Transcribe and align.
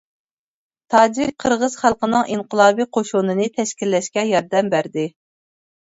تاجىك، 0.93 1.33
قىرغىز 1.43 1.75
خەلقىنىڭ 1.83 2.33
ئىنقىلابى 2.37 2.89
قوشۇنىنى 2.97 3.49
تەشكىللەشكە 3.59 4.29
ياردەم 4.35 4.73
بەردى. 4.77 5.05